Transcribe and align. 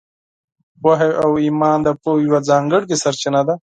وحي 0.85 1.11
او 1.23 1.29
ایمان 1.45 1.77
د 1.83 1.87
پوهې 2.01 2.23
یوه 2.27 2.39
ځانګړې 2.49 2.95
سرچینه 3.03 3.41
ده. 3.47 3.55